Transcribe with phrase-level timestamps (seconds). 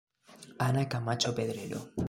[0.67, 1.79] Ana Camacho Pedrero.